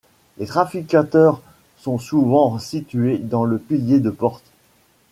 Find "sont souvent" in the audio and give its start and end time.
1.77-2.57